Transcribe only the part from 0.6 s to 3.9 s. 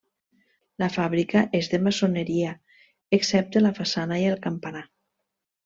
La fàbrica és de maçoneria excepte la